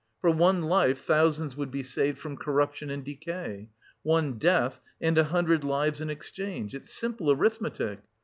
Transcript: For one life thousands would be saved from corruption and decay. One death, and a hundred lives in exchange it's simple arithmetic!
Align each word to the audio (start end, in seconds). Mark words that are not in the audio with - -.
For 0.19 0.31
one 0.31 0.63
life 0.63 1.03
thousands 1.03 1.55
would 1.55 1.69
be 1.69 1.83
saved 1.83 2.17
from 2.17 2.35
corruption 2.35 2.89
and 2.89 3.05
decay. 3.05 3.69
One 4.01 4.39
death, 4.39 4.79
and 4.99 5.15
a 5.15 5.25
hundred 5.25 5.63
lives 5.63 6.01
in 6.01 6.09
exchange 6.09 6.73
it's 6.73 6.91
simple 6.91 7.29
arithmetic! 7.31 7.99